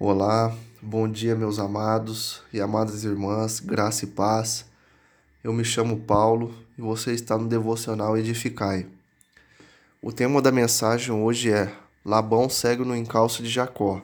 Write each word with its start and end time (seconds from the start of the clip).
Olá, 0.00 0.56
bom 0.80 1.08
dia, 1.08 1.34
meus 1.34 1.58
amados 1.58 2.40
e 2.52 2.60
amadas 2.60 3.02
irmãs, 3.02 3.58
graça 3.58 4.04
e 4.04 4.06
paz. 4.06 4.64
Eu 5.42 5.52
me 5.52 5.64
chamo 5.64 5.98
Paulo 5.98 6.54
e 6.78 6.80
você 6.80 7.12
está 7.12 7.36
no 7.36 7.48
Devocional 7.48 8.16
Edificai. 8.16 8.86
O 10.00 10.12
tema 10.12 10.40
da 10.40 10.52
mensagem 10.52 11.12
hoje 11.12 11.50
é 11.50 11.74
Labão 12.04 12.48
segue 12.48 12.84
no 12.84 12.94
encalço 12.94 13.42
de 13.42 13.48
Jacó. 13.48 14.00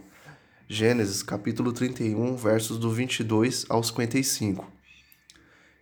Gênesis 0.66 1.22
capítulo 1.22 1.72
31, 1.72 2.34
versos 2.34 2.76
do 2.76 2.90
22 2.90 3.64
ao 3.68 3.80
55. 3.80 4.68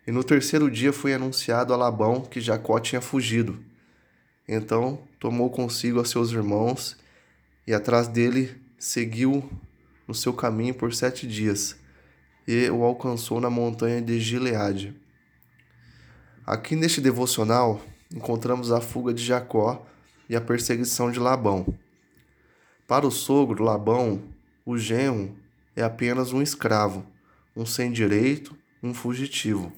E 0.07 0.13
no 0.13 0.23
terceiro 0.23 0.71
dia 0.71 0.93
foi 0.93 1.15
anunciado 1.15 1.73
a 1.73 1.77
Labão 1.79 2.21
que 2.21 2.39
Jacó 2.39 2.79
tinha 2.79 3.01
fugido. 3.01 3.59
Então 4.47 4.99
tomou 5.19 5.49
consigo 5.49 5.99
a 6.01 6.05
seus 6.05 6.33
irmãos 6.33 6.99
e 7.67 7.73
atrás 7.73 8.09
dele 8.09 8.61
seguiu 8.79 9.51
no 10.07 10.15
seu 10.15 10.33
caminho 10.33 10.75
por 10.75 10.95
sete 10.95 11.27
dias 11.27 11.77
e 12.47 12.69
o 12.71 12.83
alcançou 12.83 13.41
na 13.41 13.49
montanha 13.49 14.01
de 14.01 14.21
Gileade. 14.21 14.95
Aqui 16.45 16.75
neste 16.75 17.01
devocional 17.01 17.81
encontramos 18.13 18.73
a 18.73 18.81
fuga 18.81 19.15
de 19.15 19.25
Jacó 19.25 19.87
e 20.29 20.35
a 20.37 20.41
perseguição 20.41 21.11
de 21.11 21.21
Labão. 21.21 21.67
Para 22.87 23.07
o 23.07 23.11
sogro 23.11 23.63
Labão, 23.63 24.23
o 24.67 24.77
genro 24.77 25.37
é 25.75 25.83
apenas 25.83 26.33
um 26.33 26.43
escravo, 26.43 27.07
um 27.57 27.65
sem 27.65 27.93
direito, 27.93 28.57
um 28.83 28.93
fugitivo. 28.93 29.73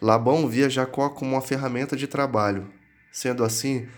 Labão 0.00 0.46
via 0.46 0.68
Jacó 0.68 1.08
como 1.08 1.32
uma 1.32 1.40
ferramenta 1.40 1.96
de 1.96 2.06
trabalho. 2.06 2.70
Sendo 3.10 3.42
assim, 3.42 3.88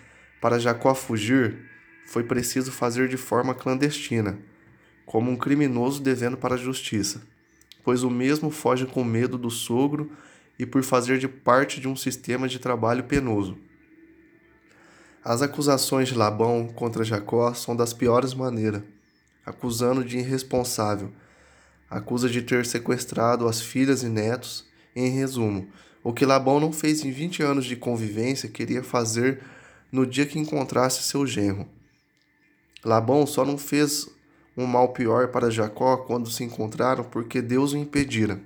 para 0.41 0.61
Jacó 0.61 0.95
fugir, 0.95 1.69
foi 2.07 2.23
preciso 2.23 2.71
fazer 2.71 3.09
de 3.09 3.17
forma 3.17 3.53
clandestina 3.53 4.39
como 5.09 5.31
um 5.31 5.37
criminoso 5.37 6.03
devendo 6.03 6.37
para 6.37 6.55
a 6.55 6.59
justiça, 6.59 7.23
pois 7.83 8.03
o 8.03 8.11
mesmo 8.11 8.51
foge 8.51 8.85
com 8.85 9.03
medo 9.03 9.39
do 9.39 9.51
sogro 9.51 10.13
e 10.59 10.67
por 10.67 10.83
fazer 10.83 11.19
de 11.19 11.27
parte 11.27 11.81
de 11.81 11.89
um 11.89 11.97
sistema 11.97 12.47
de 12.47 12.59
trabalho 12.59 13.05
penoso. 13.05 13.57
As 15.25 15.41
acusações 15.41 16.09
de 16.09 16.15
Labão 16.15 16.69
contra 16.69 17.03
Jacó 17.03 17.55
são 17.55 17.75
das 17.75 17.95
piores 17.95 18.35
maneiras, 18.35 18.83
acusando 19.47 20.05
de 20.05 20.19
irresponsável, 20.19 21.11
acusa 21.89 22.29
de 22.29 22.43
ter 22.43 22.67
sequestrado 22.67 23.49
as 23.49 23.63
filhas 23.63 24.03
e 24.03 24.11
netos. 24.11 24.67
Em 24.95 25.09
resumo, 25.09 25.69
o 26.05 26.13
que 26.13 26.27
Labão 26.27 26.61
não 26.61 26.71
fez 26.71 27.03
em 27.03 27.11
20 27.11 27.43
anos 27.43 27.65
de 27.65 27.77
convivência 27.77 28.49
queria 28.49 28.83
fazer 28.83 29.43
no 29.91 30.05
dia 30.05 30.27
que 30.27 30.39
encontrasse 30.39 31.03
seu 31.03 31.27
genro. 31.27 31.67
Labão 32.85 33.27
só 33.27 33.43
não 33.43 33.57
fez 33.57 34.18
um 34.59 34.67
mal 34.67 34.89
pior 34.89 35.29
para 35.29 35.53
Jacó 35.53 35.99
quando 35.99 36.29
se 36.29 36.43
encontraram, 36.43 37.05
porque 37.05 37.41
Deus 37.41 37.73
o 37.73 37.77
impedira. 37.77 38.41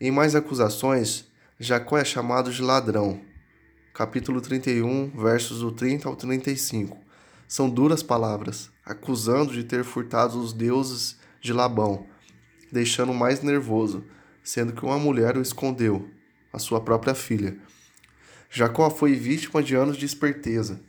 Em 0.00 0.12
mais 0.12 0.36
acusações, 0.36 1.26
Jacó 1.58 1.98
é 1.98 2.04
chamado 2.04 2.52
de 2.52 2.62
ladrão. 2.62 3.20
Capítulo 3.92 4.40
31, 4.40 5.10
versos 5.10 5.58
do 5.58 5.72
30 5.72 6.08
ao 6.08 6.14
35. 6.14 6.96
São 7.48 7.68
duras 7.68 8.00
palavras, 8.00 8.70
acusando 8.84 9.52
de 9.52 9.64
ter 9.64 9.82
furtado 9.82 10.38
os 10.38 10.52
deuses 10.52 11.16
de 11.40 11.52
Labão, 11.52 12.06
deixando 12.70 13.12
mais 13.12 13.42
nervoso, 13.42 14.04
sendo 14.44 14.72
que 14.72 14.84
uma 14.84 15.00
mulher 15.00 15.36
o 15.36 15.42
escondeu, 15.42 16.08
a 16.52 16.60
sua 16.60 16.80
própria 16.80 17.14
filha. 17.14 17.58
Jacó 18.48 18.88
foi 18.88 19.14
vítima 19.14 19.64
de 19.64 19.74
anos 19.74 19.96
de 19.96 20.06
esperteza, 20.06 20.80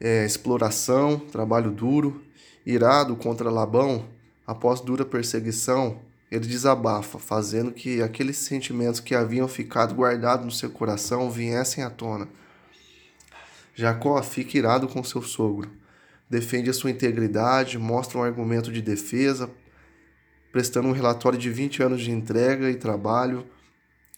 é, 0.00 0.26
exploração, 0.26 1.20
trabalho 1.20 1.70
duro, 1.70 2.24
Irado 2.66 3.14
contra 3.14 3.50
Labão, 3.50 4.06
após 4.46 4.80
dura 4.80 5.04
perseguição, 5.04 6.00
ele 6.30 6.46
desabafa, 6.46 7.18
fazendo 7.18 7.72
que 7.72 8.02
aqueles 8.02 8.38
sentimentos 8.38 9.00
que 9.00 9.14
haviam 9.14 9.46
ficado 9.46 9.94
guardados 9.94 10.46
no 10.46 10.50
seu 10.50 10.70
coração 10.70 11.30
viessem 11.30 11.84
à 11.84 11.90
tona. 11.90 12.26
Jacó 13.74 14.22
fica 14.22 14.56
irado 14.56 14.88
com 14.88 15.04
seu 15.04 15.20
sogro, 15.20 15.70
defende 16.28 16.70
a 16.70 16.72
sua 16.72 16.90
integridade, 16.90 17.78
mostra 17.78 18.18
um 18.18 18.22
argumento 18.22 18.72
de 18.72 18.80
defesa, 18.80 19.50
prestando 20.50 20.88
um 20.88 20.92
relatório 20.92 21.38
de 21.38 21.50
20 21.50 21.82
anos 21.82 22.00
de 22.00 22.10
entrega 22.10 22.70
e 22.70 22.76
trabalho. 22.76 23.46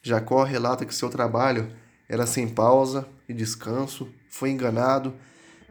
Jacó 0.03 0.44
relata 0.44 0.84
que 0.84 0.94
seu 0.94 1.09
trabalho 1.09 1.69
era 2.09 2.26
sem 2.26 2.48
pausa 2.48 3.09
e 3.28 3.34
descanso, 3.34 4.09
foi 4.28 4.50
enganado 4.50 5.12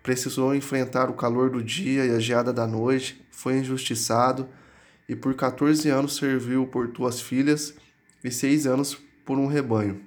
precisou 0.05 0.53
enfrentar 0.53 1.09
o 1.09 1.15
calor 1.15 1.49
do 1.49 1.63
dia 1.63 2.05
e 2.05 2.11
a 2.11 2.19
geada 2.19 2.53
da 2.53 2.67
noite, 2.67 3.19
foi 3.31 3.57
injustiçado 3.57 4.47
e 5.09 5.15
por 5.15 5.33
14 5.33 5.89
anos 5.89 6.15
serviu 6.15 6.67
por 6.67 6.89
tuas 6.89 7.19
filhas 7.19 7.73
e 8.23 8.29
seis 8.29 8.67
anos 8.67 8.95
por 9.25 9.39
um 9.39 9.47
rebanho. 9.47 9.99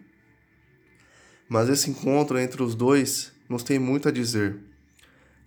Mas 1.48 1.68
esse 1.68 1.90
encontro 1.90 2.38
entre 2.38 2.62
os 2.62 2.76
dois 2.76 3.32
nos 3.48 3.64
tem 3.64 3.80
muito 3.80 4.08
a 4.08 4.12
dizer. 4.12 4.60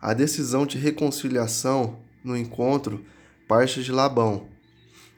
A 0.02 0.14
decisão 0.14 0.66
de 0.66 0.78
reconciliação 0.78 2.00
no 2.22 2.36
encontro 2.36 3.06
parte 3.48 3.82
de 3.82 3.92
Labão, 3.94 4.50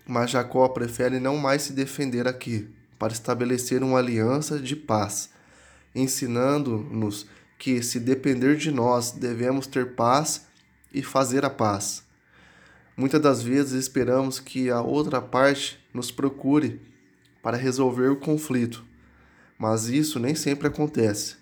mas 0.06 0.30
Jacó 0.30 0.68
prefere 0.68 1.20
não 1.20 1.38
mais 1.38 1.64
se 1.64 1.74
defender 1.74 2.28
aqui, 2.28 2.70
para 3.00 3.14
estabelecer 3.14 3.82
uma 3.82 3.98
aliança 3.98 4.60
de 4.60 4.76
paz, 4.76 5.32
ensinando-nos 5.96 7.26
que, 7.64 7.82
se 7.82 7.98
depender 7.98 8.58
de 8.58 8.70
nós, 8.72 9.12
devemos 9.12 9.66
ter 9.66 9.96
paz 9.96 10.48
e 10.94 11.02
fazer 11.02 11.46
a 11.46 11.50
paz. 11.50 12.04
Muitas 12.98 13.22
das 13.22 13.42
vezes 13.42 13.72
esperamos 13.72 14.38
que 14.38 14.70
a 14.70 14.82
outra 14.82 15.22
parte 15.22 15.80
nos 15.94 16.12
procure 16.12 16.82
para 17.42 17.56
resolver 17.56 18.10
o 18.10 18.18
conflito, 18.18 18.84
mas 19.58 19.88
isso 19.88 20.20
nem 20.20 20.36
sempre 20.36 20.68
acontece. 20.68 21.38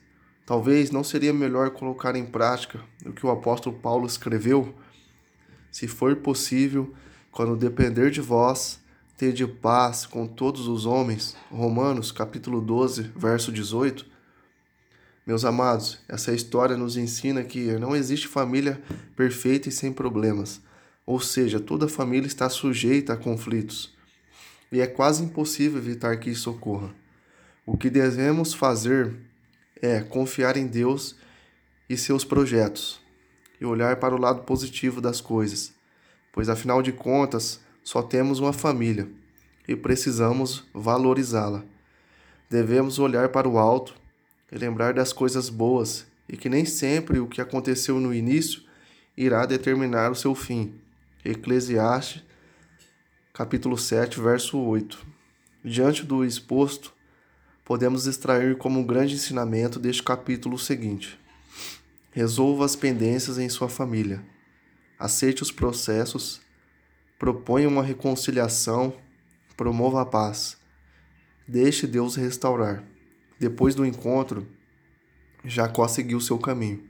Talvez 0.46 0.92
não 0.92 1.04
seria 1.04 1.34
melhor 1.34 1.72
colocar 1.72 2.16
em 2.16 2.28
prática 2.28 2.80
o 3.04 3.12
que 3.12 3.26
o 3.26 3.32
apóstolo 3.32 3.80
Paulo 3.80 4.06
escreveu? 4.06 4.76
Se 5.72 5.88
for 5.88 6.16
possível, 6.18 6.94
quando 7.32 7.56
depender 7.56 8.12
de 8.12 8.22
vós, 8.22 8.80
tede 9.18 9.48
paz 9.48 10.06
com 10.06 10.28
todos 10.28 10.68
os 10.68 10.86
homens. 10.86 11.36
Romanos 11.50 12.12
capítulo 12.12 12.62
12, 12.62 13.10
verso 13.16 13.52
18. 13.52 14.11
Meus 15.26 15.46
amados, 15.46 16.00
essa 16.08 16.34
história 16.34 16.76
nos 16.76 16.98
ensina 16.98 17.44
que 17.44 17.74
não 17.74 17.96
existe 17.96 18.28
família 18.28 18.82
perfeita 19.16 19.70
e 19.70 19.72
sem 19.72 19.94
problemas. 19.94 20.60
Ou 21.06 21.20
seja, 21.20 21.60
toda 21.60 21.88
família 21.88 22.26
está 22.26 22.50
sujeita 22.50 23.14
a 23.14 23.18
conflitos. 23.18 23.96
E 24.72 24.82
é 24.82 24.88
quase 24.88 25.24
impossível 25.24 25.78
evitar 25.78 26.18
que 26.18 26.32
isso 26.32 26.50
ocorra. 26.50 26.90
O 27.66 27.78
que 27.78 27.90
devemos 27.90 28.54
fazer 28.54 29.16
é 29.80 30.00
confiar 30.02 30.58
em 30.58 30.66
Deus 30.66 31.16
e 31.88 31.96
seus 31.96 32.26
projetos 32.26 33.00
e 33.60 33.66
olhar 33.66 33.98
para 33.98 34.16
o 34.16 34.20
lado 34.20 34.42
positivo 34.42 35.00
das 35.00 35.22
coisas, 35.22 35.72
pois 36.32 36.50
afinal 36.50 36.82
de 36.82 36.92
contas 36.92 37.60
só 37.84 38.02
temos 38.02 38.40
uma 38.40 38.54
família 38.54 39.08
e 39.68 39.76
precisamos 39.76 40.64
valorizá-la. 40.74 41.64
Devemos 42.50 42.98
olhar 42.98 43.30
para 43.30 43.48
o 43.48 43.60
alto 43.60 44.01
e 44.52 44.58
lembrar 44.58 44.94
das 44.94 45.14
coisas 45.14 45.50
boas, 45.50 46.06
e 46.28 46.36
que 46.36 46.50
nem 46.50 46.66
sempre 46.66 47.20
o 47.20 47.28
que 47.28 47.42
aconteceu 47.42 48.00
no 48.00 48.14
início 48.14 48.64
irá 49.16 49.46
determinar 49.46 50.12
o 50.12 50.16
seu 50.16 50.36
fim. 50.36 50.76
Eclesiastes, 51.24 52.24
capítulo 53.34 53.78
7, 53.78 54.20
verso 54.20 54.58
8. 54.60 55.06
Diante 55.64 56.06
do 56.06 56.26
exposto, 56.26 56.94
podemos 57.64 58.08
extrair 58.08 58.58
como 58.58 58.80
um 58.80 58.86
grande 58.86 59.16
ensinamento 59.16 59.80
deste 59.80 60.04
capítulo 60.04 60.56
o 60.56 60.60
seguinte: 60.60 61.18
resolva 62.12 62.66
as 62.66 62.76
pendências 62.76 63.38
em 63.38 63.48
sua 63.48 63.70
família, 63.70 64.24
aceite 65.00 65.44
os 65.44 65.52
processos, 65.52 66.42
proponha 67.20 67.68
uma 67.68 67.84
reconciliação, 67.84 68.94
promova 69.56 70.02
a 70.02 70.06
paz, 70.06 70.58
deixe 71.48 71.86
Deus 71.86 72.16
restaurar. 72.16 72.91
Depois 73.42 73.74
do 73.74 73.84
encontro, 73.84 74.46
Jacó 75.44 75.88
seguiu 75.88 76.22
seu 76.22 76.38
caminho. 76.38 76.84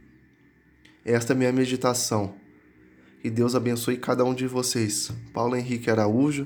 Esta 1.06 1.32
é 1.32 1.36
minha 1.36 1.50
meditação. 1.54 2.36
Que 3.22 3.30
Deus 3.30 3.56
abençoe 3.56 3.96
cada 3.96 4.26
um 4.26 4.34
de 4.34 4.48
vocês. 4.48 5.14
Paulo 5.32 5.56
Henrique 5.56 5.90
Araújo, 5.90 6.46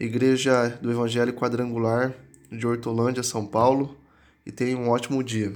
Igreja 0.00 0.70
do 0.80 0.90
Evangelho 0.90 1.34
Quadrangular 1.34 2.14
de 2.50 2.66
Hortolândia, 2.66 3.22
São 3.22 3.44
Paulo, 3.44 3.98
e 4.46 4.50
tenha 4.50 4.78
um 4.78 4.88
ótimo 4.88 5.22
dia. 5.22 5.52